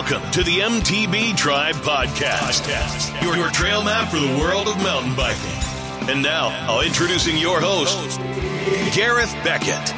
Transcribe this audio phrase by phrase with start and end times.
[0.00, 5.14] Welcome to the MTB Tribe Podcast, your, your trail map for the world of mountain
[5.14, 6.08] biking.
[6.08, 8.18] And now, I'll introducing your host,
[8.96, 9.92] Gareth Beckett.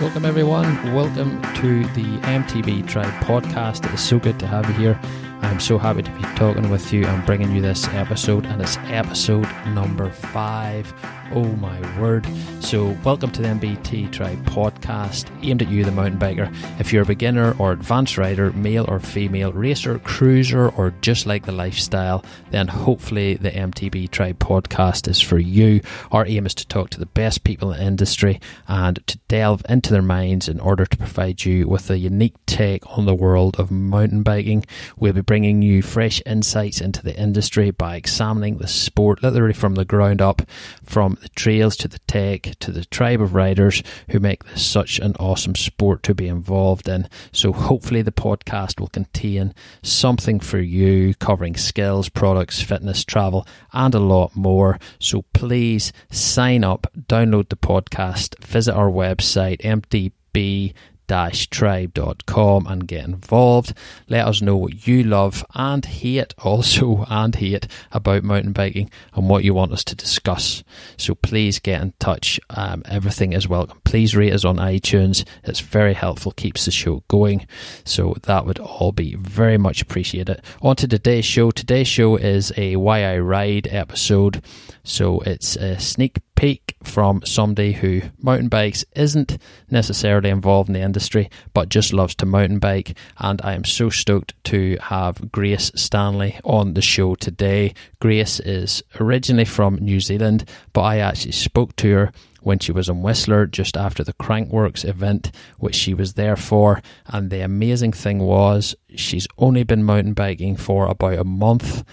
[0.00, 0.94] Welcome, everyone.
[0.94, 3.84] Welcome to the MTB Tribe podcast.
[3.86, 5.00] It is so good to have you here.
[5.42, 8.78] I'm so happy to be talking with you and bringing you this episode, and it's
[8.84, 10.92] episode number five.
[11.34, 12.26] Oh my word.
[12.60, 16.54] So, welcome to the MBT Tribe podcast, aimed at you, the mountain biker.
[16.78, 21.46] If you're a beginner or advanced rider, male or female, racer, cruiser, or just like
[21.46, 25.80] the lifestyle, then hopefully the MTB Tribe podcast is for you.
[26.10, 28.38] Our aim is to talk to the best people in the industry
[28.68, 32.86] and to delve into their minds in order to provide you with a unique take
[32.98, 34.66] on the world of mountain biking.
[34.98, 39.76] We'll be bringing you fresh insights into the industry by examining the sport literally from
[39.76, 40.42] the ground up,
[40.84, 44.98] from the trails to the tech to the tribe of riders who make this such
[44.98, 47.08] an awesome sport to be involved in.
[47.32, 53.94] So, hopefully, the podcast will contain something for you covering skills, products, fitness, travel, and
[53.94, 54.78] a lot more.
[54.98, 60.74] So, please sign up, download the podcast, visit our website, MTB
[61.12, 63.74] tribe.com and get involved.
[64.08, 69.28] Let us know what you love and hate also and hate about mountain biking and
[69.28, 70.64] what you want us to discuss.
[70.96, 72.40] So please get in touch.
[72.50, 73.80] Um, everything is welcome.
[73.84, 75.24] Please rate us on iTunes.
[75.44, 77.46] It's very helpful, keeps the show going.
[77.84, 80.42] So that would all be very much appreciated.
[80.62, 81.50] On to today's show.
[81.50, 84.42] Today's show is a Why I Ride episode.
[84.84, 89.38] So it's a sneak peek from somebody who mountain bikes isn't
[89.70, 92.96] necessarily involved in the industry but just loves to mountain bike.
[93.18, 97.74] And I am so stoked to have Grace Stanley on the show today.
[98.00, 102.88] Grace is originally from New Zealand, but I actually spoke to her when she was
[102.88, 106.82] in Whistler just after the Crankworx event, which she was there for.
[107.06, 111.84] And the amazing thing was, she's only been mountain biking for about a month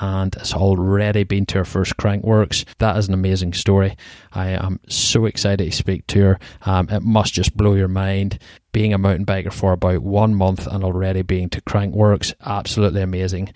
[0.00, 2.64] and has already been to her first Crankworx.
[2.78, 3.96] That is an amazing story.
[4.32, 6.38] I am so excited to speak to her.
[6.62, 8.38] Um, it must just blow your mind.
[8.72, 13.52] Being a mountain biker for about one month and already being to Crankworx, absolutely amazing.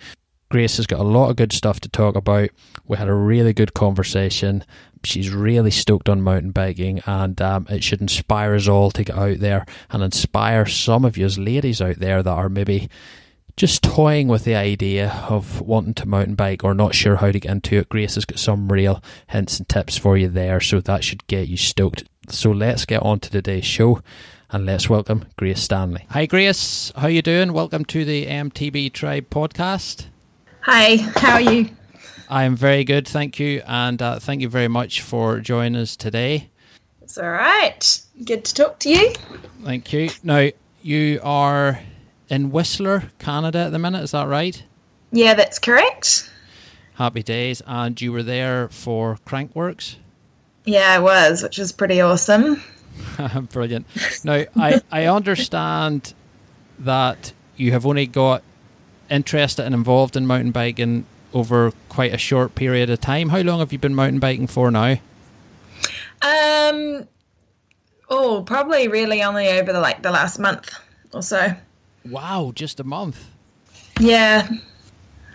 [0.49, 2.49] Grace has got a lot of good stuff to talk about.
[2.87, 4.63] We had a really good conversation.
[5.03, 9.15] She's really stoked on mountain biking, and um, it should inspire us all to get
[9.15, 12.89] out there and inspire some of you as ladies out there that are maybe
[13.59, 17.41] just toying with the idea of wanting to mountain bike or not sure how to
[17.41, 20.79] get into it, Grace has got some real hints and tips for you there, so
[20.79, 22.05] that should get you stoked.
[22.29, 24.01] So let's get on to today's show
[24.49, 26.05] and let's welcome Grace Stanley.
[26.09, 27.51] Hi Grace, how you doing?
[27.51, 30.05] Welcome to the MTB Tribe podcast.
[30.61, 31.69] Hi, how are you?
[32.29, 35.97] I am very good, thank you, and uh, thank you very much for joining us
[35.97, 36.49] today.
[37.01, 38.01] It's all right.
[38.23, 39.13] Good to talk to you.
[39.65, 40.11] Thank you.
[40.23, 40.49] Now,
[40.81, 41.81] you are
[42.29, 44.03] in Whistler, Canada at the minute.
[44.03, 44.61] Is that right?
[45.11, 46.29] Yeah, that's correct.
[46.93, 47.61] Happy days.
[47.65, 49.95] And you were there for Crankworx?
[50.65, 52.61] Yeah, I was, which is pretty awesome.
[53.51, 53.87] Brilliant.
[54.23, 56.13] Now, I, I understand
[56.79, 58.43] that you have only got
[59.09, 63.29] interested and involved in mountain biking over quite a short period of time.
[63.29, 64.97] How long have you been mountain biking for now?
[66.21, 67.07] Um,
[68.09, 70.73] oh, probably really only over the like the last month
[71.13, 71.55] or so.
[72.09, 73.23] Wow, just a month.
[73.99, 74.47] Yeah.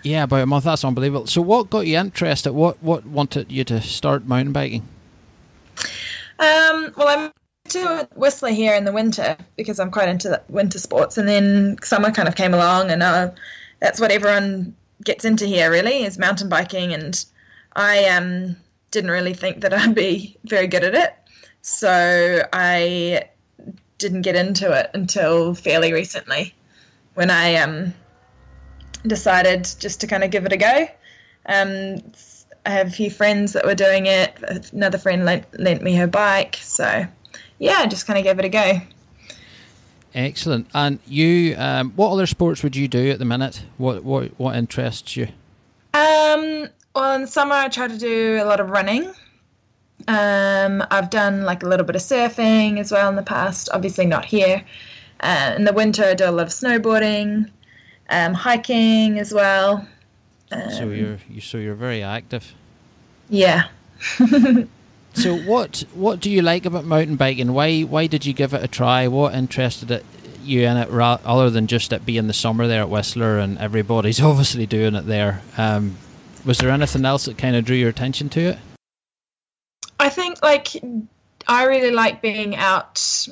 [0.02, 0.64] Yeah, about a month.
[0.64, 1.26] That's unbelievable.
[1.26, 2.52] So, what got you interested?
[2.52, 4.82] What what wanted you to start mountain biking?
[6.38, 7.32] Um, well, I'm
[7.70, 12.10] to Whistler here in the winter because I'm quite into winter sports, and then summer
[12.10, 13.30] kind of came along, and uh,
[13.80, 17.24] that's what everyone gets into here really is mountain biking, and
[17.74, 18.56] I um
[18.90, 21.14] didn't really think that I'd be very good at it,
[21.62, 23.30] so I
[23.96, 26.52] didn't get into it until fairly recently
[27.14, 27.94] when I um,
[29.06, 30.86] decided just to kind of give it a go.
[31.46, 32.02] Um,
[32.66, 34.72] I have a few friends that were doing it.
[34.72, 36.56] Another friend lent, lent me her bike.
[36.56, 37.06] So,
[37.58, 38.80] yeah, just kind of gave it a go.
[40.14, 40.68] Excellent.
[40.72, 43.62] And you, um, what other sports would you do at the minute?
[43.78, 45.26] What what what interests you?
[45.92, 49.12] Um, well, in summer I try to do a lot of running.
[50.06, 53.70] Um, I've done like a little bit of surfing as well in the past.
[53.72, 54.64] Obviously not here.
[55.20, 57.50] Uh, in the winter, I do a lot of snowboarding,
[58.10, 59.86] um, hiking as well.
[60.50, 62.52] Um, so you're you so you're very active.
[63.28, 63.68] Yeah.
[65.14, 67.52] so what what do you like about mountain biking?
[67.52, 69.08] Why why did you give it a try?
[69.08, 70.04] What interested it,
[70.42, 73.58] you in it ra- other than just it being the summer there at Whistler and
[73.58, 75.40] everybody's obviously doing it there?
[75.56, 75.96] Um,
[76.44, 78.58] was there anything else that kind of drew your attention to it?
[79.98, 80.68] I think like
[81.48, 83.28] I really like being out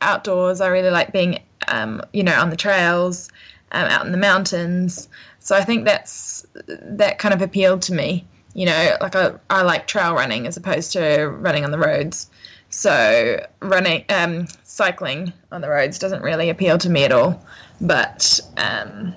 [0.00, 0.60] outdoors.
[0.60, 3.30] I really like being um, you know, on the trails,
[3.70, 5.08] um, out in the mountains.
[5.40, 8.26] So I think that's that kind of appealed to me.
[8.54, 12.28] You know, like I, I like trail running as opposed to running on the roads.
[12.70, 17.44] So running, um, cycling on the roads doesn't really appeal to me at all.
[17.80, 19.14] But um,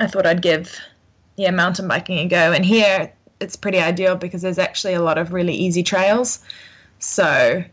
[0.00, 0.78] I thought I'd give
[1.36, 2.52] yeah mountain biking a go.
[2.52, 6.44] And here it's pretty ideal because there's actually a lot of really easy trails.
[7.00, 7.64] So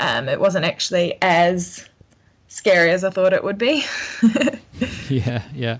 [0.00, 1.88] um, it wasn't actually as
[2.48, 3.84] scary as I thought it would be.
[5.08, 5.78] yeah, yeah.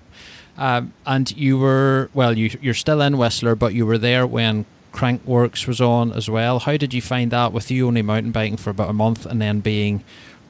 [0.58, 4.64] Um, and you were well, you you're still in Whistler, but you were there when
[4.92, 6.58] Crankworx was on as well.
[6.58, 9.40] How did you find that with you only mountain biking for about a month and
[9.40, 10.02] then being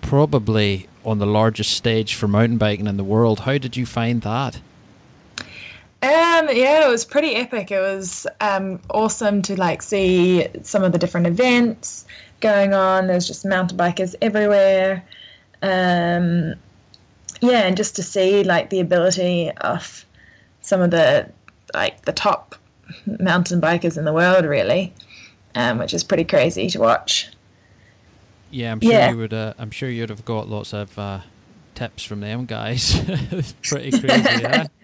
[0.03, 3.41] probably on the largest stage for mountain biking in the world?
[3.41, 4.59] How did you find that?
[6.07, 7.73] Um, yeah, it was pretty epic.
[7.73, 12.07] It was um, awesome to like see some of the different events
[12.39, 13.09] going on.
[13.09, 15.05] There's just mountain bikers everywhere.
[15.61, 16.55] Um,
[17.41, 20.07] yeah, and just to see like the ability of
[20.61, 21.33] some of the
[21.75, 22.55] like the top
[23.05, 24.95] mountain bikers in the world, really,
[25.57, 27.31] um, which is pretty crazy to watch.
[28.53, 29.11] Yeah, I'm sure yeah.
[29.11, 29.35] you would.
[29.35, 31.21] Uh, I'm sure you'd have got lots of uh,
[31.75, 32.95] tips from them guys.
[33.63, 34.67] pretty crazy, yeah.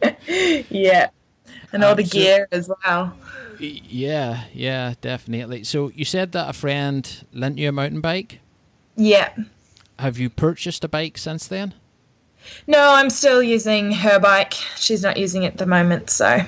[0.70, 1.10] yeah,
[1.72, 3.16] and all um, the so, gear as well.
[3.58, 5.64] Yeah, yeah, definitely.
[5.64, 8.40] So you said that a friend lent you a mountain bike.
[8.96, 9.32] Yeah.
[9.98, 11.74] Have you purchased a bike since then?
[12.66, 14.54] No, I'm still using her bike.
[14.76, 16.40] She's not using it at the moment, so.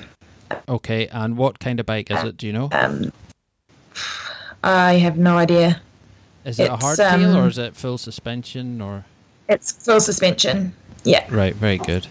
[0.67, 2.37] Okay, and what kind of bike is it?
[2.37, 2.69] Do you know?
[2.71, 3.11] Um,
[4.63, 5.81] I have no idea.
[6.43, 9.05] Is it it's, a hardtail um, or is it full suspension or?
[9.47, 10.73] It's full suspension.
[11.03, 11.25] Yeah.
[11.29, 11.55] Right.
[11.55, 12.07] Very good.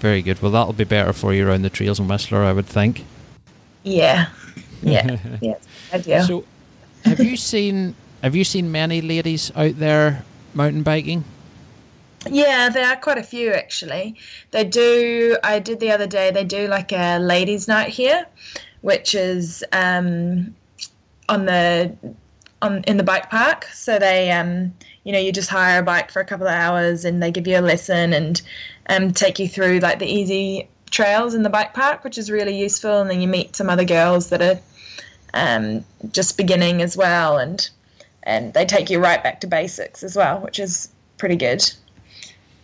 [0.00, 0.40] Very good.
[0.42, 3.04] Well, that'll be better for you around the trails in Whistler, I would think.
[3.82, 4.28] Yeah.
[4.82, 5.18] Yeah.
[6.04, 6.22] yeah.
[6.22, 6.44] So,
[7.04, 10.24] have you seen have you seen many ladies out there
[10.54, 11.24] mountain biking?
[12.26, 14.16] Yeah, there are quite a few actually.
[14.50, 15.36] They do.
[15.42, 16.30] I did the other day.
[16.30, 18.26] They do like a ladies' night here,
[18.80, 20.54] which is um,
[21.28, 21.96] on the
[22.62, 23.66] on in the bike park.
[23.74, 24.72] So they, um,
[25.04, 27.46] you know, you just hire a bike for a couple of hours, and they give
[27.46, 28.40] you a lesson and
[28.88, 32.58] um, take you through like the easy trails in the bike park, which is really
[32.58, 33.00] useful.
[33.00, 34.60] And then you meet some other girls that are
[35.32, 37.68] um, just beginning as well, and
[38.22, 40.88] and they take you right back to basics as well, which is
[41.18, 41.62] pretty good.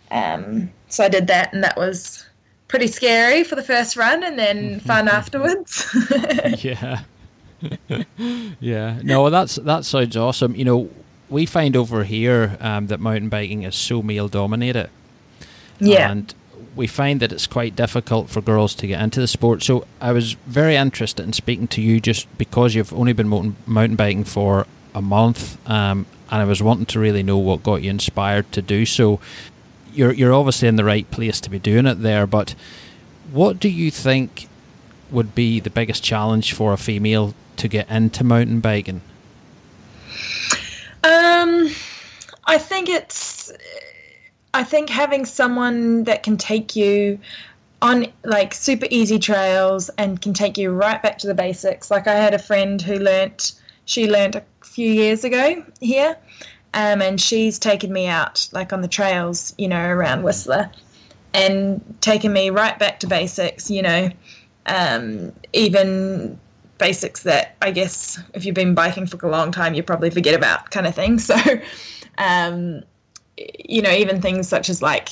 [0.09, 2.25] Um, so I did that, and that was
[2.67, 5.95] pretty scary for the first run, and then fun afterwards.
[6.59, 7.01] yeah.
[8.59, 8.99] yeah.
[9.03, 10.55] No, that's that sounds awesome.
[10.55, 10.89] You know,
[11.29, 14.89] we find over here um, that mountain biking is so male dominated.
[15.81, 16.11] Yeah.
[16.11, 16.33] And
[16.75, 19.63] we find that it's quite difficult for girls to get into the sport.
[19.63, 23.27] So I was very interested in speaking to you just because you've only been
[23.65, 27.81] mountain, biking for a month, um, and I was wanting to really know what got
[27.81, 29.19] you inspired to do so
[29.93, 32.27] you're you're obviously in the right place to be doing it there.
[32.27, 32.55] But
[33.31, 34.47] what do you think
[35.09, 39.01] would be the biggest challenge for a female to get into mountain biking?
[41.03, 41.69] Um,
[42.45, 43.51] I think it's.
[44.53, 47.19] I think having someone that can take you
[47.81, 51.89] on like super easy trails and can take you right back to the basics.
[51.89, 53.53] Like I had a friend who learnt,
[53.85, 56.17] she learnt a few years ago here,
[56.73, 60.71] um, and she's taken me out like on the trails, you know, around Whistler,
[61.33, 63.71] and taken me right back to basics.
[63.71, 64.09] You know,
[64.65, 66.39] um, even
[66.77, 70.35] basics that I guess if you've been biking for a long time, you probably forget
[70.35, 71.19] about, kind of thing.
[71.31, 71.35] So,
[72.17, 72.83] um,
[73.37, 75.09] you know, even things such as like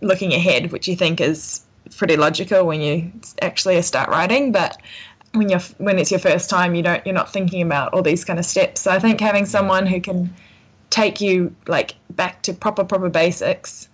[0.00, 1.62] looking ahead, which you think is
[1.96, 4.80] pretty logical when you actually start writing, but
[5.32, 8.24] when you're when it's your first time, you don't you're not thinking about all these
[8.24, 8.82] kind of steps.
[8.82, 10.34] So I think having someone who can
[10.90, 13.88] take you like back to proper proper basics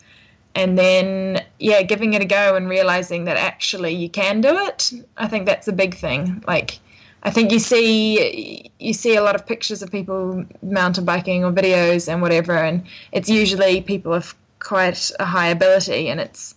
[0.55, 4.91] and then yeah giving it a go and realizing that actually you can do it
[5.17, 6.81] i think that's a big thing like
[7.27, 11.53] i think you see you see a lot of pictures of people mountain biking or
[11.53, 16.55] videos and whatever and it's usually people of quite a high ability and it's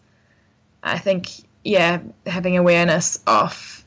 [0.81, 1.27] i think
[1.63, 3.83] yeah having awareness of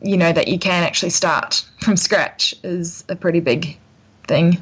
[0.00, 3.76] you know that you can actually start from scratch is a pretty big
[4.26, 4.56] thing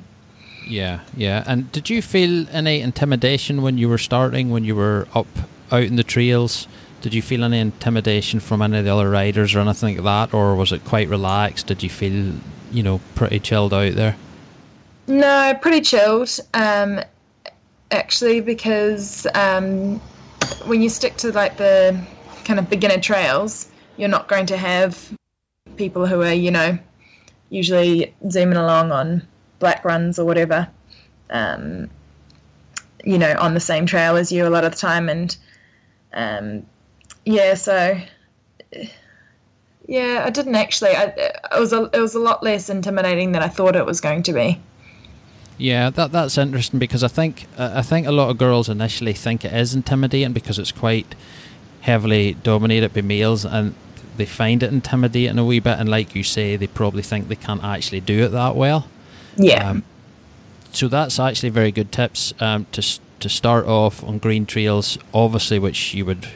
[0.67, 1.43] yeah, yeah.
[1.47, 5.27] And did you feel any intimidation when you were starting, when you were up
[5.71, 6.67] out in the trails?
[7.05, 10.35] Did you feel any intimidation from any of the other riders or anything like that,
[10.35, 11.67] or was it quite relaxed?
[11.67, 12.33] Did you feel,
[12.73, 14.17] you know, pretty chilled out there?
[15.07, 16.31] No, pretty chilled.
[16.55, 17.01] Um,
[17.91, 20.01] actually, because um,
[20.65, 22.03] when you stick to like the
[22.47, 24.99] kind of beginner trails, you're not going to have
[25.77, 26.79] people who are, you know,
[27.51, 30.69] usually zooming along on black runs or whatever.
[31.29, 31.91] Um,
[33.05, 35.37] you know, on the same trail as you a lot of the time, and
[36.15, 36.65] um,
[37.25, 38.01] yeah, so
[39.87, 40.91] yeah, I didn't actually.
[40.91, 44.01] I, it was a it was a lot less intimidating than I thought it was
[44.01, 44.61] going to be.
[45.59, 49.13] Yeah, that that's interesting because I think uh, I think a lot of girls initially
[49.13, 51.07] think it is intimidating because it's quite
[51.81, 53.75] heavily dominated by males and
[54.17, 57.37] they find it intimidating a wee bit and like you say they probably think they
[57.37, 58.87] can't actually do it that well.
[59.37, 59.71] Yeah.
[59.71, 59.85] Um,
[60.73, 65.59] so that's actually very good tips um, to to start off on green trails, obviously,
[65.59, 66.27] which you would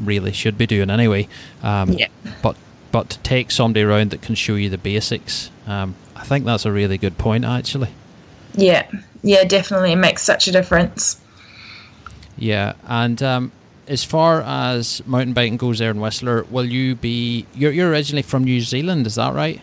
[0.00, 1.28] really should be doing anyway.
[1.62, 2.08] Um, yeah.
[2.42, 2.56] But
[2.92, 6.66] but to take somebody around that can show you the basics, um, I think that's
[6.66, 7.90] a really good point actually.
[8.54, 8.90] Yeah,
[9.22, 11.20] yeah, definitely, it makes such a difference.
[12.36, 13.52] Yeah, and um,
[13.86, 17.46] as far as mountain biking goes there in Whistler, will you be?
[17.54, 19.60] You're, you're originally from New Zealand, is that right?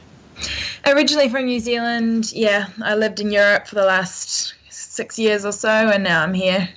[0.86, 2.68] Originally from New Zealand, yeah.
[2.82, 6.70] I lived in Europe for the last six years or so, and now I'm here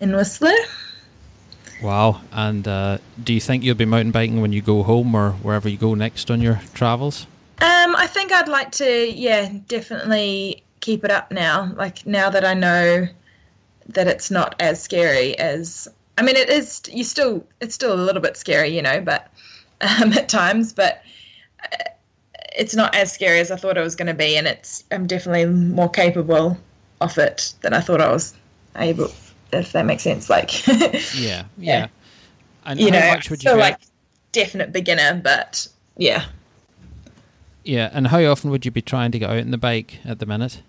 [0.00, 0.52] in Whistler.
[1.82, 2.20] Wow.
[2.32, 5.68] And uh, do you think you'll be mountain biking when you go home or wherever
[5.68, 7.26] you go next on your travels?
[7.60, 11.72] Um, I think I'd like to, yeah, definitely keep it up now.
[11.74, 13.06] Like now that I know
[13.88, 15.88] that it's not as scary as.
[16.16, 16.82] I mean, it is.
[16.90, 19.30] You still, it's still a little bit scary, you know, but
[19.80, 21.02] um, at times, but
[21.62, 21.76] uh,
[22.56, 24.84] it's not as scary as I thought it was going to be, and it's.
[24.90, 26.58] I'm definitely more capable
[27.00, 28.34] of it than I thought I was
[28.76, 29.10] able
[29.52, 30.30] if that makes sense.
[30.30, 30.66] Like,
[31.14, 31.88] yeah, yeah.
[32.64, 33.78] And you know, much would you still like
[34.32, 35.66] definite beginner, but
[35.96, 36.24] yeah.
[37.64, 40.18] Yeah, and how often would you be trying to get out in the bike at
[40.18, 40.60] the minute?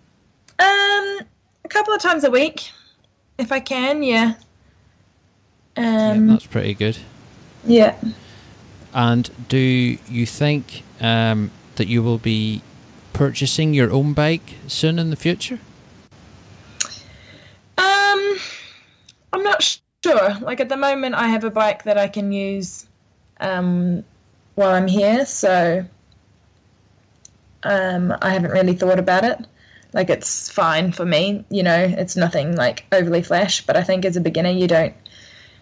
[0.60, 1.20] Um,
[1.64, 2.70] a couple of times a week,
[3.38, 4.04] if I can.
[4.04, 4.34] Yeah.
[5.78, 6.98] Um, yeah, that's pretty good.
[7.66, 7.96] Yeah.
[8.94, 12.62] And do you think um, that you will be
[13.14, 15.60] purchasing your own bike soon in the future?
[19.34, 20.36] I'm not sure.
[20.40, 22.86] Like at the moment, I have a bike that I can use
[23.40, 24.04] um,
[24.56, 25.86] while I'm here, so
[27.64, 29.40] um, I haven't really thought about it.
[29.94, 31.84] Like it's fine for me, you know.
[31.84, 34.96] It's nothing like overly flash, but I think as a beginner, you don't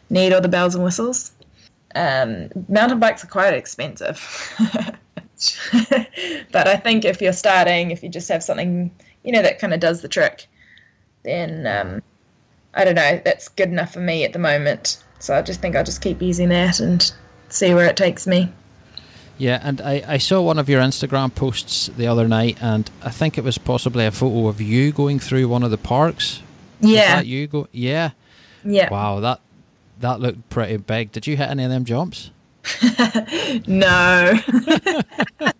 [0.09, 1.31] need all the bells and whistles.
[1.95, 4.19] Um, mountain bikes are quite expensive.
[6.51, 8.91] but I think if you're starting, if you just have something,
[9.23, 10.47] you know, that kind of does the trick,
[11.23, 12.03] then um,
[12.73, 15.03] I don't know, that's good enough for me at the moment.
[15.19, 17.11] So I just think I'll just keep using that and
[17.49, 18.51] see where it takes me.
[19.37, 23.09] Yeah, and I, I saw one of your Instagram posts the other night, and I
[23.09, 26.41] think it was possibly a photo of you going through one of the parks.
[26.81, 27.15] Yeah.
[27.15, 27.67] that you go?
[27.71, 28.11] Yeah.
[28.65, 28.89] Yeah.
[28.89, 29.39] Wow, that
[29.99, 31.11] that looked pretty big.
[31.11, 32.31] Did you hit any of them jumps?
[33.67, 34.33] no.
[35.39, 35.53] oh,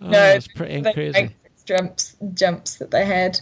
[0.00, 1.30] no, it's pretty crazy.
[1.64, 3.40] Jumps, jumps that they had.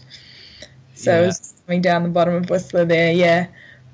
[0.94, 1.22] So yeah.
[1.22, 3.46] it was coming down the bottom of Whistler there, yeah.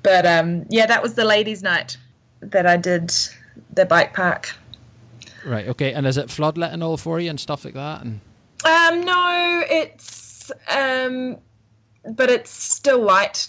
[0.03, 1.97] But um, yeah, that was the ladies' night
[2.41, 3.13] that I did
[3.73, 4.55] the bike park.
[5.45, 5.67] Right.
[5.69, 5.93] Okay.
[5.93, 8.03] And is it floodlit and all for you and stuff like that?
[8.03, 8.19] And
[8.65, 11.37] um, no, it's um,
[12.03, 13.47] but it's still light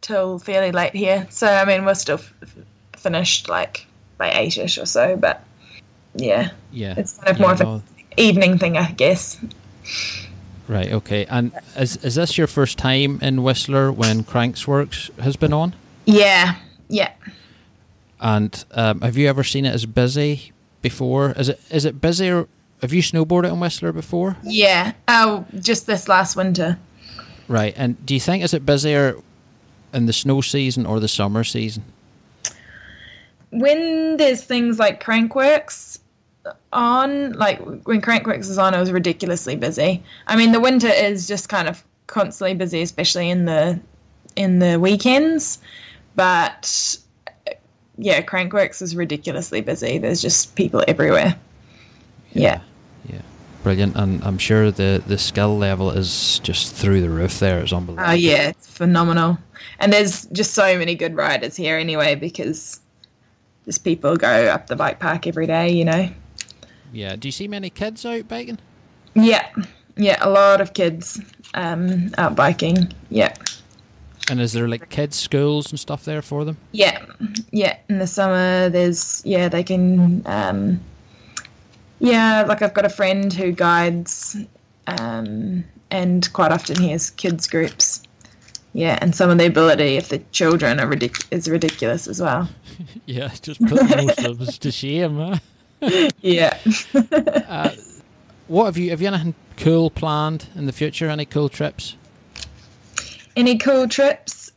[0.00, 1.26] till fairly late here.
[1.30, 2.34] So I mean, we're still f-
[2.96, 3.86] finished like
[4.16, 5.16] by eight-ish or so.
[5.16, 5.44] But
[6.14, 7.82] yeah, yeah, it's kind of more of an
[8.16, 9.38] evening thing, I guess.
[10.68, 10.92] Right.
[10.92, 11.24] Okay.
[11.24, 15.74] And is is this your first time in Whistler when Cranksworks has been on?
[16.04, 16.56] Yeah.
[16.88, 17.12] Yeah.
[18.20, 21.32] And um, have you ever seen it as busy before?
[21.32, 22.46] Is it is it busier?
[22.82, 24.36] Have you snowboarded in Whistler before?
[24.42, 24.92] Yeah.
[25.08, 26.78] Oh, just this last winter.
[27.48, 27.72] Right.
[27.76, 29.16] And do you think is it busier
[29.94, 31.82] in the snow season or the summer season?
[33.50, 35.98] When there's things like Crankworx,
[36.72, 40.02] on, like when Crankworx is on, it was ridiculously busy.
[40.26, 43.80] I mean, the winter is just kind of constantly busy, especially in the
[44.36, 45.58] in the weekends.
[46.14, 46.98] But
[47.96, 49.98] yeah, Crankworx is ridiculously busy.
[49.98, 51.36] There's just people everywhere.
[52.32, 52.60] Yeah.
[53.06, 53.22] Yeah.
[53.62, 57.40] Brilliant, and I'm sure the the skill level is just through the roof.
[57.40, 58.10] There, it's unbelievable.
[58.10, 59.38] Oh yeah, it's phenomenal,
[59.80, 62.80] and there's just so many good riders here anyway because
[63.64, 66.08] just people go up the bike park every day, you know.
[66.92, 67.16] Yeah.
[67.16, 68.58] Do you see many kids out biking?
[69.14, 69.48] Yeah.
[69.96, 71.20] Yeah, a lot of kids
[71.54, 72.92] um, out biking.
[73.10, 73.34] Yeah.
[74.30, 76.56] And is there like kids schools and stuff there for them?
[76.72, 77.04] Yeah,
[77.50, 77.78] yeah.
[77.88, 80.80] In the summer, there's yeah they can um,
[81.98, 84.36] yeah like I've got a friend who guides
[84.86, 88.02] um, and quite often he has kids groups.
[88.74, 92.48] Yeah, and some of the ability of the children are ridic- is ridiculous as well.
[93.06, 95.38] yeah, just put most of us to shame, huh?
[96.20, 96.58] yeah.
[96.94, 97.70] uh,
[98.46, 101.08] what have you have you anything cool planned in the future?
[101.08, 101.96] Any cool trips?
[103.36, 104.52] Any cool trips?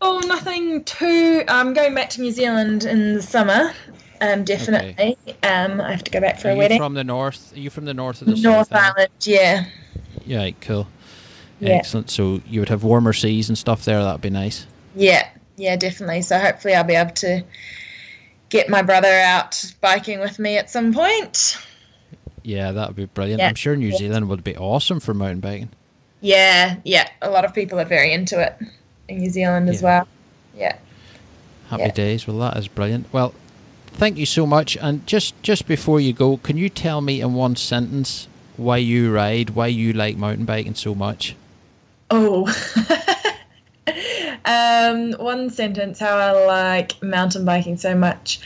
[0.00, 1.42] Oh, nothing too.
[1.48, 3.72] I'm going back to New Zealand in the summer.
[4.20, 5.16] Um, definitely.
[5.42, 6.78] Um, I have to go back for Are a you wedding.
[6.78, 7.54] from the north?
[7.54, 9.66] Are you from the north of the North South Island, yeah.
[10.24, 10.86] Yeah, cool.
[11.60, 11.70] Yeah.
[11.70, 12.10] Excellent.
[12.10, 14.02] So you would have warmer seas and stuff there.
[14.02, 14.66] That'd be nice.
[14.94, 16.22] Yeah, yeah, definitely.
[16.22, 17.44] So hopefully I'll be able to
[18.54, 21.58] get my brother out biking with me at some point.
[22.44, 23.40] Yeah, that would be brilliant.
[23.40, 23.48] Yeah.
[23.48, 23.96] I'm sure New Yeah.
[23.96, 25.70] Zealand would be awesome for mountain biking.
[26.20, 27.08] Yeah, yeah.
[27.20, 28.56] A lot of people are very into it
[29.08, 30.06] in New Zealand as well.
[30.56, 30.76] Yeah.
[31.68, 32.28] Happy days.
[32.28, 33.12] Well, that is brilliant.
[33.12, 33.34] Well,
[33.94, 34.76] thank you so much.
[34.76, 39.12] And just just before you go, can you tell me in one sentence why you
[39.12, 41.34] ride, why you like mountain biking so much?
[42.08, 42.46] Oh.
[44.44, 48.40] um, one sentence how I like mountain biking so much.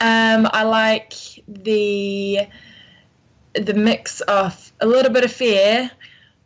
[0.00, 1.14] Um, I like
[1.46, 2.48] the
[3.54, 5.90] the mix of a little bit of fear,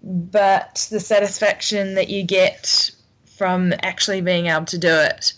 [0.03, 2.91] but the satisfaction that you get
[3.37, 5.35] from actually being able to do it.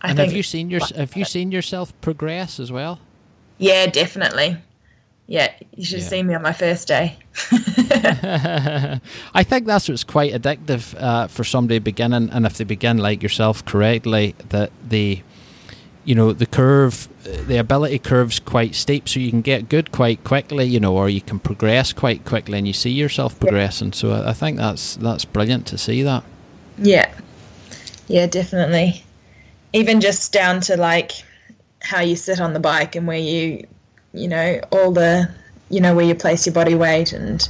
[0.00, 2.98] I and think, have you seen your have you seen yourself progress as well?
[3.58, 4.56] Yeah, definitely.
[5.26, 6.08] Yeah, you should have Yeah.
[6.10, 7.16] seen me on my first day.
[7.50, 13.22] I think that's what's quite addictive uh, for somebody beginning, and if they begin like
[13.22, 15.20] yourself correctly, that the,
[16.04, 17.08] you know, the curve,
[17.46, 21.08] the ability curve's quite steep, so you can get good quite quickly, you know, or
[21.08, 23.92] you can progress quite quickly, and you see yourself progressing.
[23.92, 26.24] So I I think that's that's brilliant to see that.
[26.78, 27.12] Yeah.
[28.08, 29.04] Yeah, definitely.
[29.72, 31.12] Even just down to like
[31.80, 33.66] how you sit on the bike and where you,
[34.12, 35.30] you know, all the,
[35.68, 37.46] you know, where you place your body weight and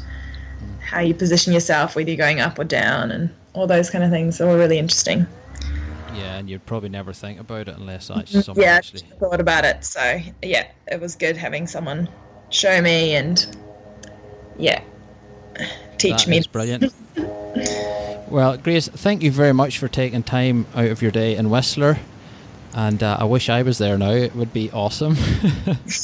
[0.80, 4.10] how you position yourself, whether you're going up or down and all those kind of
[4.10, 5.26] things are all really interesting.
[6.14, 8.40] Yeah, and you'd probably never think about it unless actually mm-hmm.
[8.40, 9.00] someone yeah, I actually.
[9.00, 9.84] just thought about it.
[9.84, 12.08] So, yeah, it was good having someone
[12.50, 13.44] show me and,
[14.58, 14.82] yeah,
[15.98, 16.42] teach That me.
[16.50, 16.92] brilliant.
[18.28, 21.98] well, Grace, thank you very much for taking time out of your day in Whistler.
[22.74, 24.10] And uh, I wish I was there now.
[24.12, 25.16] It would be awesome.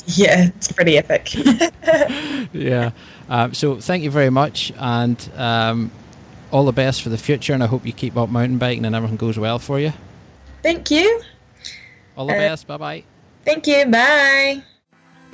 [0.06, 1.32] Yeah, it's pretty epic.
[2.52, 2.90] yeah.
[3.28, 5.90] Um, so thank you very much, and um,
[6.50, 7.52] all the best for the future.
[7.54, 9.92] And I hope you keep up mountain biking and everything goes well for you.
[10.62, 11.22] Thank you.
[12.16, 12.66] All the Uh, best.
[12.66, 13.04] Bye bye.
[13.44, 13.86] Thank you.
[13.86, 14.62] Bye.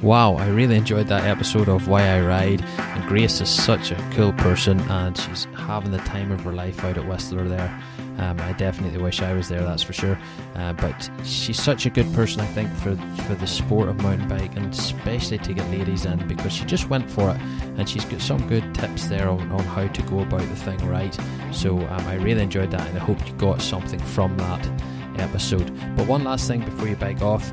[0.02, 2.62] Wow, I really enjoyed that episode of Why I Ride.
[2.62, 6.84] And Grace is such a cool person, and she's having the time of her life
[6.84, 7.82] out at Whistler there.
[8.18, 10.18] Um, I definitely wish I was there, that's for sure.
[10.54, 14.28] Uh, but she's such a good person, I think, for for the sport of mountain
[14.28, 17.40] bike, and especially to get ladies in because she just went for it,
[17.76, 20.78] and she's got some good tips there on, on how to go about the thing
[20.86, 21.16] right.
[21.50, 24.68] So um, I really enjoyed that, and I hope you got something from that
[25.18, 25.72] episode.
[25.96, 27.52] But one last thing before you bike off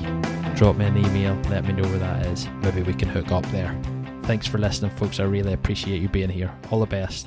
[0.55, 2.47] Drop me an email, let me know where that is.
[2.63, 3.77] Maybe we can hook up there.
[4.23, 5.19] Thanks for listening, folks.
[5.19, 6.57] I really appreciate you being here.
[6.71, 7.27] All the best.